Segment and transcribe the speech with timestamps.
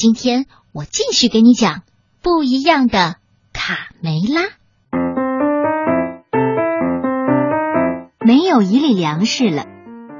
[0.00, 1.82] 今天我继续给你讲
[2.22, 3.16] 不一样的
[3.52, 4.40] 卡梅拉。
[8.18, 9.66] 没有一粒粮食了，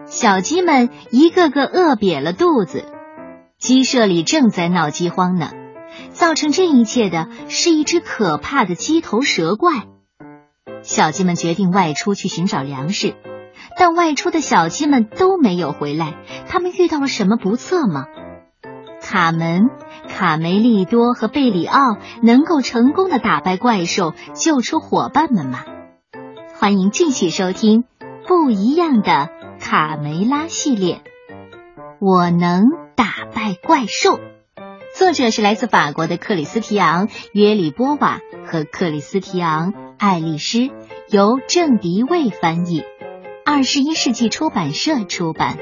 [0.04, 2.84] 小鸡们一个个饿瘪了肚子。
[3.58, 5.50] 鸡舍里正在闹饥荒呢。
[6.10, 9.86] 造成这一切的是一只可怕的鸡头蛇怪。
[10.82, 13.14] 小鸡们决定外出去寻找粮食，
[13.78, 16.18] 但外出的小鸡们都没有回来。
[16.50, 18.04] 他们遇到了什么不测吗？
[19.10, 19.70] 卡门、
[20.08, 25.64] 卡梅利多和贝里奥能够成功的打败怪兽，救出伙伴们吗？
[26.56, 27.82] 欢迎继续收听
[28.28, 29.28] 《不一样的
[29.58, 31.02] 卡梅拉》系列。
[32.00, 34.20] 我能打败怪兽。
[34.96, 40.70] 作者是来自法国的克里斯提昂·约里波瓦和克里斯提昂·爱丽丝，
[41.08, 42.84] 由郑迪卫翻译，
[43.44, 45.56] 二十一世纪出版社出版。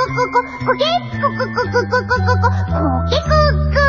[0.00, 0.72] 咕咕咕咕
[1.20, 3.28] 咕咕咕咕咕咕咕
[3.74, 3.80] 咕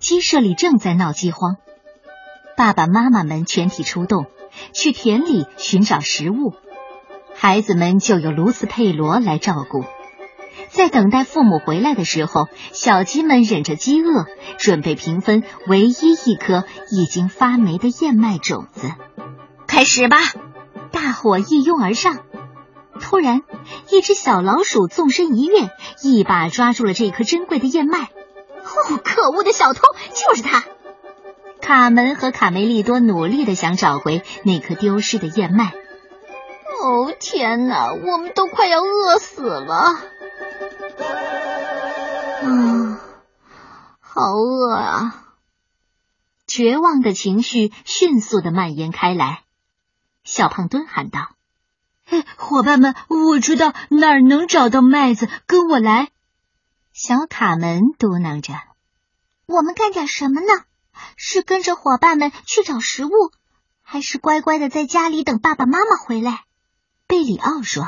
[0.00, 1.56] 鸡舍里正在闹饥荒，
[2.56, 4.24] 爸爸妈妈们全体出动，
[4.72, 6.54] 去田里寻找食物。
[7.34, 9.84] 孩子们就由卢斯佩罗来照顾。
[10.70, 14.24] 在等待父母回来的时候，小鸡们忍着饥饿，
[14.56, 18.88] 准备平分唯一一颗已经发霉的燕麦种子。
[19.66, 20.16] 开始吧！
[20.90, 22.20] 大伙一拥而上。
[23.00, 23.42] 突然，
[23.90, 25.70] 一只小老鼠纵身一跃，
[26.02, 28.02] 一把抓住了这颗珍贵的燕麦。
[28.02, 30.64] 哦，可恶的小偷，就是他！
[31.60, 35.72] 卡门和卡梅利多努力的想找回那颗丢失的燕麦。
[36.82, 39.74] 哦天哪，我们都快要饿死了！
[42.42, 43.00] 啊，
[44.00, 45.22] 好饿啊！
[46.46, 49.42] 绝望的情绪迅速的蔓延开来。
[50.22, 51.30] 小胖墩喊道
[52.36, 56.10] ：“伙伴们，我知道哪儿能找到麦子，跟我来。”
[56.92, 58.54] 小卡门嘟囔着
[59.46, 60.46] ：“我们干点什么呢？
[61.16, 63.10] 是跟着伙伴们去找食物，
[63.82, 66.44] 还是乖乖的在家里等爸爸妈妈回来？”
[67.06, 67.84] 贝里奥说：“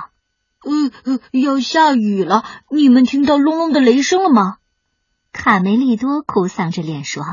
[1.04, 4.58] 呃，要下雨了，你们听到隆隆的雷声了吗？”
[5.32, 7.24] 卡梅利多哭丧着脸说：“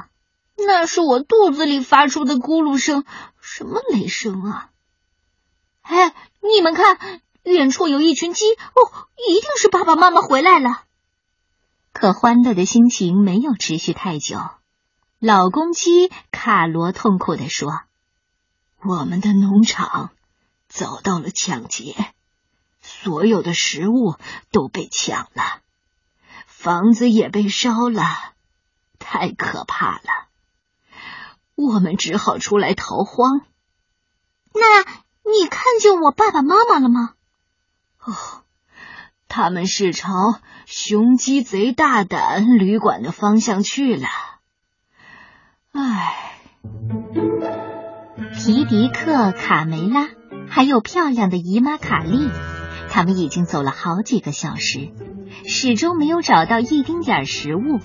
[0.57, 3.03] 那是我肚子里发出的咕噜声，
[3.41, 4.69] 什么雷声啊？”
[5.83, 6.15] 哎，
[6.53, 10.83] 你们看，远处有一群鸡，哦，一定是爸爸妈妈回来了。
[11.93, 14.39] 可欢乐的心情没有持续太久，
[15.19, 17.81] 老公鸡卡罗痛苦的说
[18.83, 20.11] ：“我们的农场。”
[20.67, 21.95] 遭到了抢劫，
[22.81, 24.15] 所有的食物
[24.51, 25.61] 都被抢了，
[26.47, 28.03] 房子也被烧了，
[28.99, 30.27] 太可怕了！
[31.53, 33.45] 我们只好出来逃荒。
[34.53, 34.83] 那
[35.25, 37.13] 你看见我爸爸妈妈了吗？
[37.99, 38.13] 哦，
[39.27, 44.07] 他们是朝雄鸡贼大胆旅馆的方向去了。
[45.71, 46.39] 唉，
[48.35, 50.09] 皮迪克、卡梅拉。
[50.47, 52.29] 还有漂亮的姨妈卡莉，
[52.89, 54.91] 他们已经走了好几个小时，
[55.45, 57.79] 始终没有找到一丁点食物。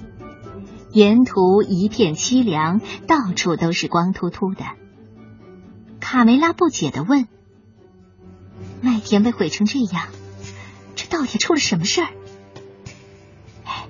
[0.92, 4.64] 沿途一片凄凉，到处都是光秃秃的。
[6.00, 7.28] 卡梅拉不解的问
[8.82, 10.08] ：“麦田被毁成这样，
[10.96, 12.08] 这到底出了什么事儿？”
[13.64, 13.86] 哎，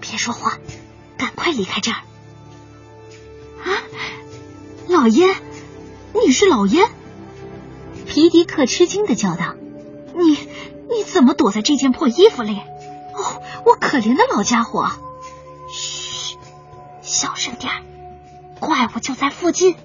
[0.00, 0.58] 别说话，
[1.16, 1.96] 赶快离开这儿！
[3.64, 3.82] 啊，
[4.88, 5.34] 老烟，
[6.14, 6.88] 你是老烟？
[8.06, 9.54] 皮迪克吃惊的叫道
[10.14, 10.32] ：“你
[10.88, 12.58] 你怎么躲在这件破衣服里？
[13.14, 14.88] 哦，我可怜的老家伙！
[15.68, 16.36] 嘘，
[17.02, 17.72] 小声点
[18.60, 19.76] 怪物就在附近。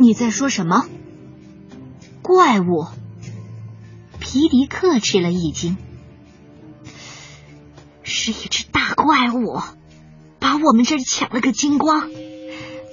[0.00, 0.86] 你在说什么？
[2.22, 2.86] 怪物？”
[4.18, 5.76] 皮迪克吃了一惊，
[8.02, 9.60] 是一只大怪物，
[10.38, 12.10] 把我们这儿抢了个精光。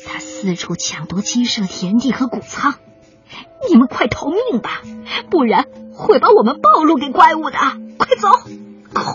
[0.06, 2.76] 他四处抢夺鸡舍田地和谷仓。
[3.70, 4.82] 你们快逃命吧，
[5.32, 7.58] 不然会把我们暴露给怪物的！
[7.98, 8.28] 快走，
[8.94, 9.14] 快！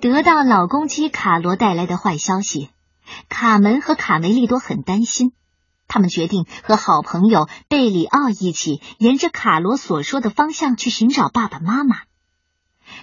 [0.00, 2.70] 得到老公鸡卡罗带来的坏消息，
[3.28, 5.32] 卡门和卡梅利多很担心。
[5.92, 11.96] 他们决定和好朋友贝里奥一起，沿着卡罗所说的方向去寻找爸爸妈妈。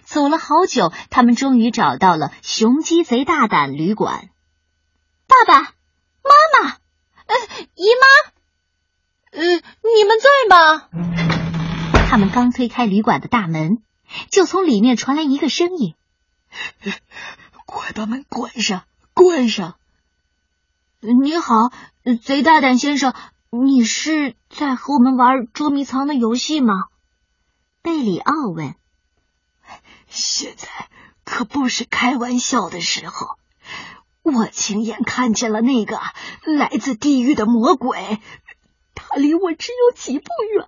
[0.06, 4.30] 走了好久，他们终于找到了雄鸡贼大胆旅馆。
[5.28, 6.70] 爸爸妈妈，
[7.28, 7.36] 呃，
[7.76, 8.32] 姨妈。
[9.34, 10.90] 呃，你们在吗？
[12.10, 13.84] 他们刚推开旅馆的大门，
[14.32, 15.94] 就从里面传来一个声音
[17.68, 19.76] ：“快把门关上，关上！”
[21.02, 21.72] 你好，
[22.18, 23.14] 贼大胆先生，
[23.52, 26.74] 你是在和我们玩捉迷藏的游戏吗？
[27.82, 28.76] 贝里奥问
[30.10, 30.68] ：“现在
[31.24, 33.28] 可不是开玩笑的时候。
[34.22, 36.00] 我亲眼看见了那个
[36.46, 38.20] 来自地狱的魔鬼，
[38.94, 40.66] 他离我只有几步远。”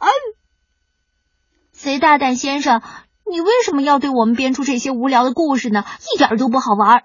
[1.71, 2.81] 贼大胆先生，
[3.29, 5.85] 你为什么要对我们编出这些无聊的故事呢？
[6.13, 7.03] 一点都不好玩。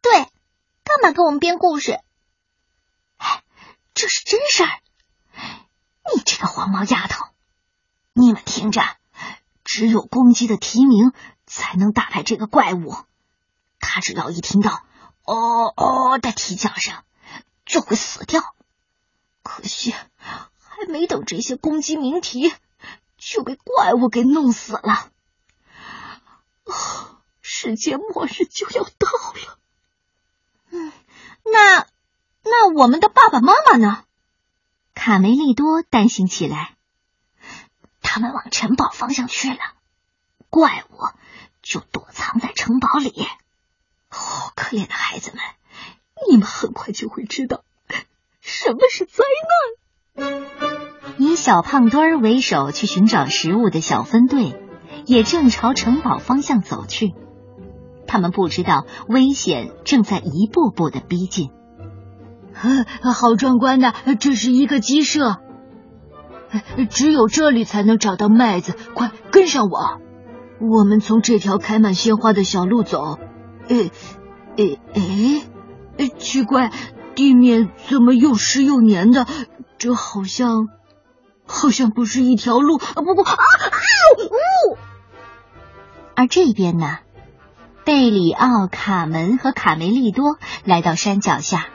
[0.00, 1.98] 对，干嘛给我们编故事？
[3.98, 4.70] 这是真事儿。
[6.14, 7.26] 你这个黄毛丫头，
[8.12, 8.80] 你们听着，
[9.64, 11.12] 只有公鸡的啼鸣
[11.46, 12.96] 才能打败这个怪物。
[13.80, 14.84] 它只要一听到
[15.26, 16.94] “哦哦”的啼叫声，
[17.66, 18.54] 就会死掉。
[19.42, 22.54] 可惜，还没等这些公鸡鸣啼，
[23.16, 25.10] 就被怪物给弄死了。
[27.42, 29.58] 世界末日就要到了。
[30.70, 30.92] 嗯，
[31.42, 31.86] 那
[32.50, 34.04] 那我们的爸爸妈妈呢？
[34.94, 36.76] 卡梅利多担心起来。
[38.00, 39.58] 他们往城堡方向去了，
[40.48, 40.96] 怪物
[41.62, 43.10] 就躲藏在城堡里。
[44.10, 44.16] 哦，
[44.56, 45.40] 可怜的孩子们，
[46.28, 47.62] 你们很快就会知道
[48.40, 49.24] 什么是灾
[50.16, 51.16] 难。
[51.18, 54.58] 以小胖墩儿为首去寻找食物的小分队，
[55.04, 57.14] 也正朝城堡方向走去。
[58.06, 61.50] 他们不知道危险正在一步步的逼近。
[62.54, 65.36] 好壮观呐，这是一个鸡舍，
[66.90, 68.74] 只有这里才能找到麦子。
[68.94, 70.00] 快跟上我，
[70.60, 73.18] 我们从这条开满鲜花的小路走。
[73.68, 73.90] 诶
[74.56, 74.80] 诶
[75.96, 76.72] 诶，奇怪，
[77.14, 79.26] 地面怎么又湿又黏的？
[79.78, 80.68] 这好像
[81.46, 82.78] 好像不是一条路。
[82.78, 83.64] 啊不不啊啊
[84.72, 84.76] 呜！
[86.16, 86.98] 而这边呢，
[87.84, 91.68] 贝里奥、卡门和卡梅利多来到山脚下。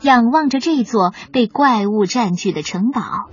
[0.00, 3.30] 仰望着这座被怪物占据的城堡，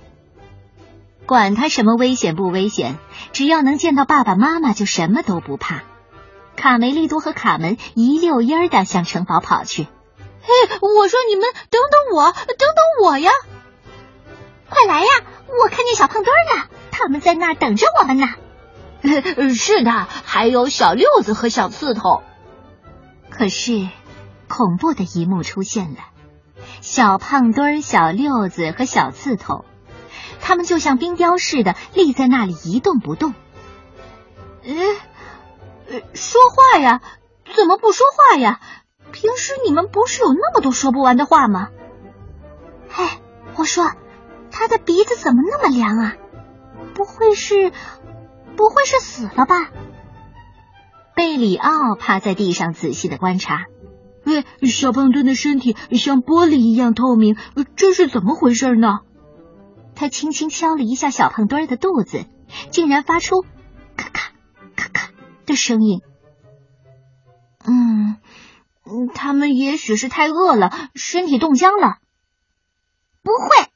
[1.26, 2.98] 管他什么危险不危险，
[3.32, 5.82] 只要能见到爸爸妈妈，就什么都不怕。
[6.56, 9.84] 卡梅利多和卡门一溜烟儿的向城堡跑去。
[9.84, 10.48] 嘿，
[10.80, 13.30] 我说你们等等我，等等我呀！
[14.68, 15.06] 快来呀！
[15.48, 18.26] 我看见小胖墩儿呢，他们在那儿等着我们呢。
[19.54, 19.90] 是的，
[20.24, 22.22] 还有小六子和小刺头。
[23.30, 23.88] 可是，
[24.48, 25.98] 恐怖的一幕出现了。
[26.80, 29.64] 小胖墩儿、小六子和小刺头，
[30.40, 33.34] 他们就像冰雕似的立在那里一动不动。
[34.64, 34.72] 呃，
[36.14, 37.00] 说话呀？
[37.54, 38.60] 怎么不说话呀？
[39.12, 41.68] 平时你们不是有那么多说不完的话吗？
[42.94, 43.20] 哎，
[43.54, 43.92] 我说，
[44.50, 46.14] 他的鼻子怎么那么凉啊？
[46.94, 47.72] 不会是，
[48.56, 49.70] 不会是死了吧？
[51.14, 53.66] 贝里奥趴在地上仔细的观察。
[54.26, 57.36] 喂，小胖墩的身体像玻璃一样透明，
[57.76, 58.98] 这是怎么回事呢？
[59.94, 62.26] 他轻轻敲了一下小胖墩的肚子，
[62.70, 63.42] 竟然发出
[63.96, 64.32] 咔咔
[64.74, 65.10] 咔咔
[65.46, 66.02] 的声音。
[67.64, 68.16] 嗯，
[69.14, 71.98] 他们也许是太饿了，身体冻僵了。
[73.22, 73.70] 不会，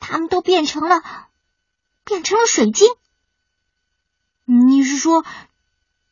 [0.00, 1.02] 他们都变成了
[2.04, 2.88] 变成了水晶。
[4.44, 5.24] 你是说，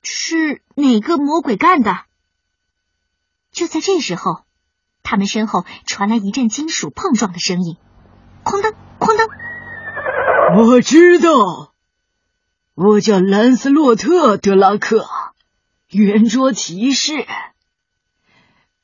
[0.02, 2.05] 是哪个魔鬼干的？
[3.56, 4.42] 就在这时候，
[5.02, 7.78] 他们身后传来一阵金属碰撞的声音，
[8.44, 9.26] 哐当哐当。
[10.58, 11.72] 我知道，
[12.74, 15.08] 我叫兰斯洛特·德拉克，
[15.88, 17.26] 圆桌骑士。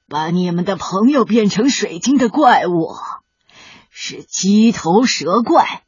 [0.09, 2.95] 把你们的朋友变成水晶的怪物
[3.91, 5.83] 是鸡头蛇怪，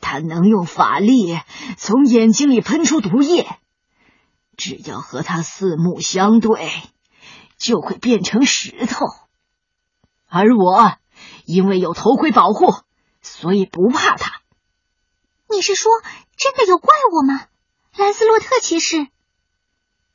[0.00, 1.38] 他能用法力
[1.76, 3.46] 从眼睛里喷出毒液，
[4.56, 6.68] 只要和他四目相对。
[7.64, 9.06] 就会变成石头，
[10.28, 10.98] 而我
[11.46, 12.74] 因为有头盔保护，
[13.22, 14.42] 所以不怕它。
[15.48, 15.90] 你是说
[16.36, 17.46] 真的有怪物吗，
[17.96, 19.06] 兰斯洛特骑士？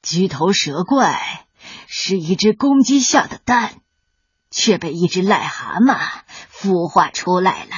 [0.03, 1.47] 鸡头蛇怪
[1.87, 3.81] 是一只公鸡下的蛋，
[4.51, 5.97] 却被一只癞蛤蟆
[6.53, 7.71] 孵化出来了。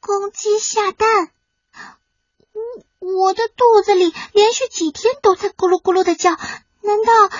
[0.00, 1.30] 公鸡下蛋，
[2.52, 7.36] 我我的肚子里连续几天都在咕噜咕噜的叫，难道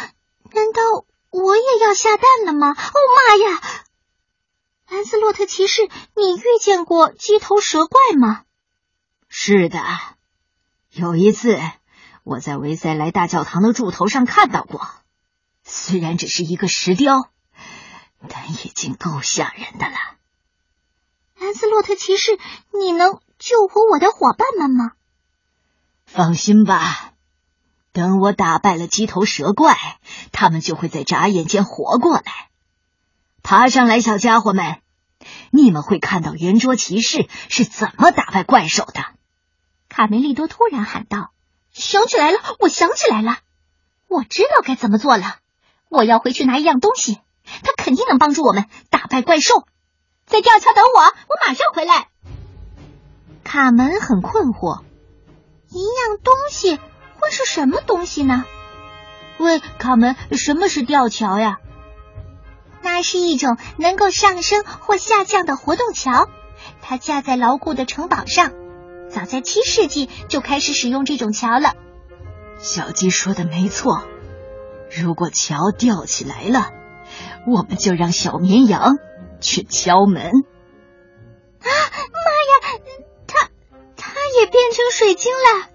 [0.53, 1.06] 难道？
[1.43, 2.71] 我也要下蛋了吗？
[2.71, 3.61] 哦妈呀！
[4.89, 5.83] 兰斯洛特骑士，
[6.15, 8.45] 你遇见过鸡头蛇怪吗？
[9.29, 9.83] 是的，
[10.91, 11.61] 有一次
[12.23, 14.89] 我在维塞莱大教堂的柱头上看到过。
[15.63, 17.31] 虽然只是一个石雕，
[18.29, 19.97] 但已经够吓人的了。
[21.39, 22.39] 兰斯洛特骑士，
[22.73, 24.93] 你能救活我的伙伴们吗？
[26.07, 27.13] 放心吧。
[27.97, 29.75] 等我打败了鸡头蛇怪，
[30.31, 32.51] 他们就会在眨眼间活过来。
[33.43, 34.83] 爬上来，小家伙们，
[35.51, 39.03] 你们会看到圆桌骑士是怎么打败怪兽的。
[39.89, 41.31] 卡梅利多突然喊道
[41.73, 43.39] ：“想起来了，我想起来了，
[44.09, 45.37] 我知道该怎么做了。
[45.89, 47.19] 我要回去拿一样东西，
[47.63, 49.67] 它肯定能帮助我们打败怪兽。
[50.27, 52.09] 在吊桥等我，我马上回来。”
[53.43, 54.83] 卡门很困惑，
[55.71, 56.79] 一样东西
[57.27, 58.45] 会是什么东西呢？
[59.39, 61.59] 喂，卡门，什么是吊桥呀？
[62.83, 66.29] 那是一种能够上升或下降的活动桥，
[66.83, 68.53] 它架在牢固的城堡上。
[69.11, 71.75] 早在七世纪就开始使用这种桥了。
[72.61, 74.05] 小鸡说的没错，
[74.97, 76.71] 如果桥吊起来了，
[77.45, 78.99] 我们就让小绵羊
[79.41, 80.27] 去敲门。
[80.27, 82.81] 啊妈呀，
[83.27, 83.51] 它
[83.97, 85.71] 它也变成水晶了！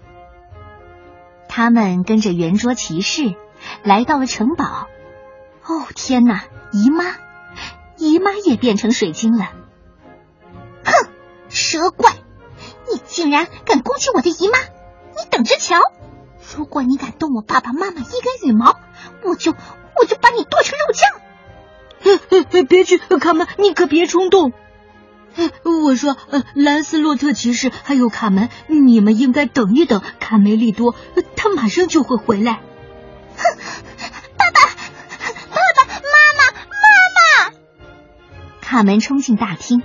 [1.54, 3.34] 他们跟着圆桌骑士
[3.82, 4.86] 来到了城堡。
[5.66, 7.04] 哦天哪，姨妈，
[7.98, 9.50] 姨妈也变成水晶了！
[10.82, 11.10] 哼，
[11.50, 12.14] 蛇怪！
[12.90, 14.56] 你竟然敢攻击我的姨妈！
[14.60, 15.78] 你等着瞧！
[16.56, 18.78] 如果你敢动我爸爸妈妈一根羽毛，
[19.22, 22.64] 我就我就把你剁成肉酱！
[22.64, 24.54] 别去，卡门，你可别冲动。
[25.64, 30.94] 我说，呃兰斯洛特骑士还有卡门，你们应该等一等卡梅利多，
[31.36, 32.60] 他马上就会回来。
[33.36, 33.58] 哼，
[34.36, 34.60] 爸爸，
[35.50, 36.00] 爸爸妈
[36.38, 37.54] 妈，妈妈！
[38.60, 39.82] 卡门冲进大厅。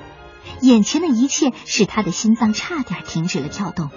[0.61, 3.91] 眼前的一切使他的心脏差点停止了跳动，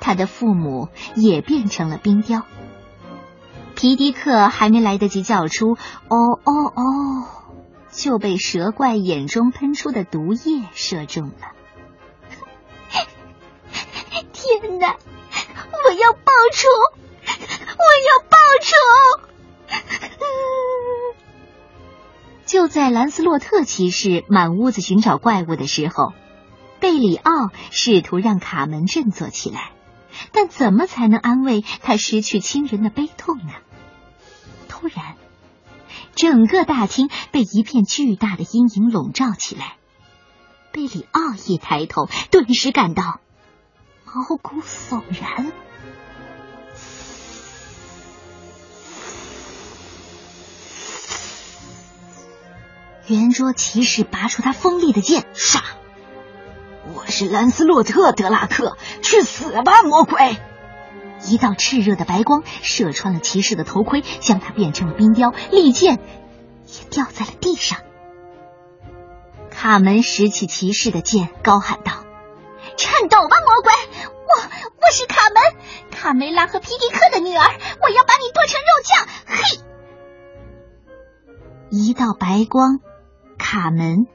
[0.00, 2.44] 他的父母也变成了冰雕。
[3.76, 5.78] 皮迪克还没来得及叫出
[6.10, 6.82] “哦哦哦”，
[7.90, 11.52] 就被蛇怪眼中喷出的毒液射中了。
[14.32, 14.96] 天哪！
[15.86, 16.68] 我要报仇！
[17.78, 18.74] 我要报仇！
[22.46, 26.12] 就在兰斯洛特骑士满屋子寻找怪物的时候，
[26.80, 29.72] 贝里奥试图让卡门振作起来，
[30.32, 33.52] 但怎么才能安慰他失去亲人的悲痛呢？
[34.68, 35.16] 突然，
[36.14, 39.76] 整个大厅被一片巨大的阴影笼罩起来。
[40.72, 43.20] 贝里奥一抬头，顿时感到
[44.04, 45.52] 毛骨悚然。
[53.06, 55.60] 圆桌骑士拔出他锋利的剑，唰！
[56.94, 60.36] 我是兰斯洛特·德拉克，去死吧，魔鬼！
[61.24, 67.78] 一道炽热的白光射穿了骑士的头盔，将他变成了冰雕，利剑也掉在了地上。
[69.50, 71.92] 卡门拾起骑士的剑，高喊道
[72.78, 73.72] ：“颤抖吧，魔鬼！
[74.06, 74.42] 我
[74.80, 75.42] 我是卡门，
[75.90, 77.44] 卡梅拉和皮迪克的女儿，
[77.82, 79.60] 我要把你剁成肉酱！”嘿！
[81.70, 82.80] 一道白光。
[83.38, 84.06] 卡门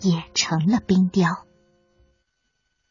[0.00, 1.44] 也成了冰雕。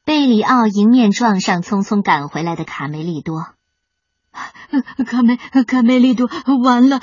[0.09, 3.45] 贝里奥迎面撞上匆匆赶回来的卡梅利多。
[5.05, 6.27] 卡梅卡梅利多，
[6.63, 6.99] 完了！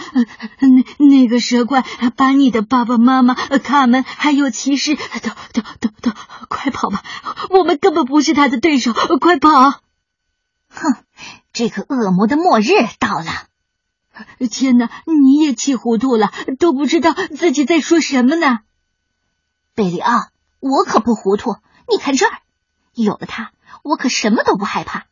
[0.59, 1.85] 那那个蛇怪
[2.17, 5.03] 把你的爸爸妈妈、卡门还有骑士都
[5.53, 6.17] 都都都，
[6.49, 7.05] 快跑吧！
[7.51, 9.51] 我们根本不是他的对手，快跑！
[10.69, 10.97] 哼，
[11.53, 13.31] 这个恶魔的末日到了！
[14.51, 18.59] 天哪，你也气糊涂了，都不知道自己在说什么呢。
[19.77, 20.27] 贝里奥，
[20.59, 21.55] 我可不糊涂。
[21.89, 22.33] 你看这儿，
[23.03, 25.07] 有了它，我可什么都不害怕。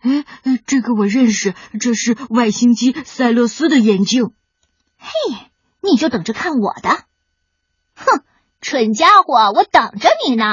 [0.00, 0.24] 哎，
[0.66, 4.32] 这个我认识，这是外星机塞勒斯的眼镜。
[4.98, 5.10] 嘿，
[5.80, 7.04] 你就等着看我的！
[7.94, 8.24] 哼，
[8.60, 10.44] 蠢家伙，我等着你呢。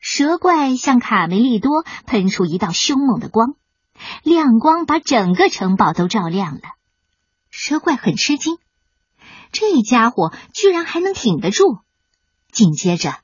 [0.00, 3.54] 蛇怪向卡梅利多喷出一道凶猛的光。
[4.22, 6.62] 亮光把整个城堡都照亮了，
[7.50, 8.58] 蛇怪很吃惊，
[9.50, 11.78] 这家伙居然还能挺得住。
[12.52, 13.18] 紧接着，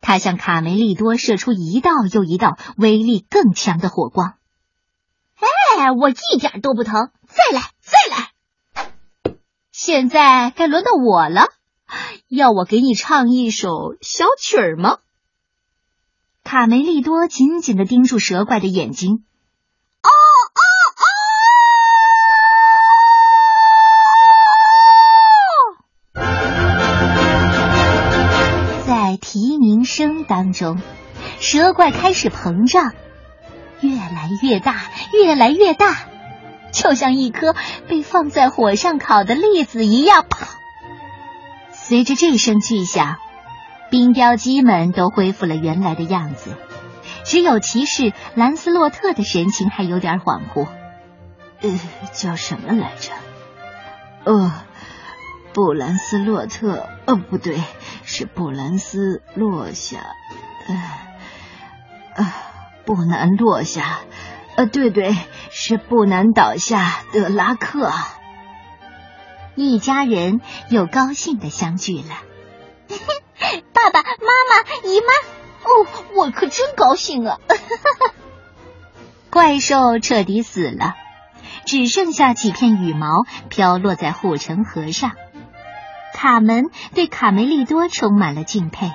[0.00, 4.34] 他向卡梅利多射出一道又一道威力更强的火光。
[5.78, 7.10] 哎，我一点都不疼！
[7.26, 9.34] 再来，再来！
[9.70, 11.48] 现在该轮到我了，
[12.28, 14.98] 要我给你唱一首小曲儿吗？
[16.44, 19.24] 卡梅利多紧紧的盯住蛇怪的眼睛。
[30.52, 30.80] 中，
[31.40, 32.92] 蛇怪开始膨胀，
[33.80, 34.76] 越来越大，
[35.12, 35.96] 越来越大，
[36.72, 37.54] 就像一颗
[37.88, 40.24] 被放在火上烤的栗子一样。
[40.28, 40.48] 啪！
[41.72, 43.16] 随着这声巨响，
[43.90, 46.50] 冰雕鸡们都恢复了原来的样子，
[47.24, 50.66] 只有骑士兰斯洛特的神情还有点恍惚。
[51.60, 51.80] 呃，
[52.12, 53.12] 叫什么来着？
[54.24, 54.52] 哦。
[55.56, 57.62] 布兰斯洛特，哦，不对，
[58.04, 60.00] 是布兰斯落下，
[60.68, 62.34] 呃，啊。
[62.84, 64.00] 不难落下。
[64.54, 65.16] 呃，对对，
[65.50, 67.02] 是不难倒下。
[67.10, 67.90] 德拉克，
[69.56, 72.14] 一家人又高兴的相聚了。
[73.72, 75.06] 爸爸妈妈、姨妈，
[75.64, 77.40] 哦，我可真高兴啊！
[79.30, 80.94] 怪兽彻底死了，
[81.64, 85.16] 只剩下几片羽毛飘落在护城河上。
[86.16, 88.90] 卡门对卡梅利多充满了敬佩。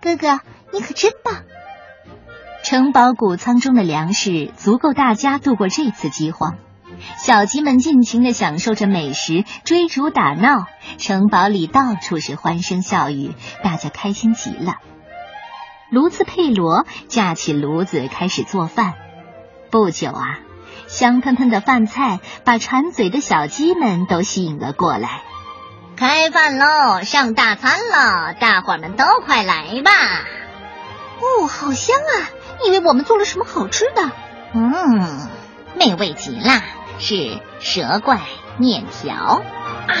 [0.00, 0.40] 哥哥，
[0.72, 1.42] 你可真棒！
[2.64, 6.56] 城堡谷仓中的粮食足够大家度过这次饥荒。
[7.18, 10.64] 小鸡们尽情的享受着美食，追逐打闹，
[10.96, 14.76] 城堡里到处是欢声笑语，大家开心极了。
[15.90, 18.94] 卢兹佩罗架起炉子开始做饭。
[19.70, 20.38] 不久啊，
[20.86, 25.20] 香喷喷的饭菜把馋嘴的小鸡们都吸引了过来。
[26.00, 29.92] 开饭喽，上大餐了，大伙儿们都快来吧！
[31.20, 32.30] 哦，好香啊！
[32.64, 34.10] 以为我们做了什么好吃的？
[34.54, 35.28] 嗯，
[35.74, 36.62] 美味极了。
[36.98, 38.18] 是蛇怪
[38.56, 39.42] 面条
[39.88, 39.92] 啊！